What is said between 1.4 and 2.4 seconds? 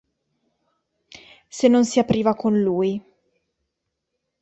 Se non si apriva